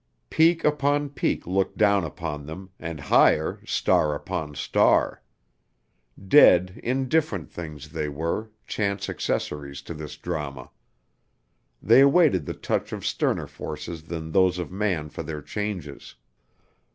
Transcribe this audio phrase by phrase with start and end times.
[0.31, 5.21] Peak upon peak looked down upon them, and higher, star upon star.
[6.27, 10.71] Dead, indifferent things they were, chance accessories to this drama.
[11.83, 16.15] They awaited the touch of sterner forces than those of man for their changes.